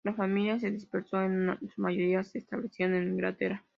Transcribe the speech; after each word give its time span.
La 0.03 0.15
familia 0.15 0.57
se 0.59 0.71
dispersó, 0.71 1.21
y 1.21 1.25
en 1.27 1.57
su 1.75 1.79
mayoría 1.79 2.23
se 2.23 2.39
establecieron 2.39 2.95
en 2.95 3.09
Inglaterra. 3.09 3.63